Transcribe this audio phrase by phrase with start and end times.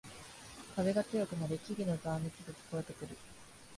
[0.75, 3.15] 風が強くなり木々のざわめきが聞こえてくる